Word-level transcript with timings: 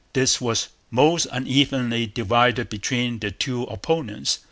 This 0.13 0.41
was 0.41 0.69
most 0.89 1.27
unevenly 1.31 2.07
divided 2.07 2.69
between 2.69 3.19
the 3.19 3.29
two 3.29 3.65
opponents. 3.65 4.39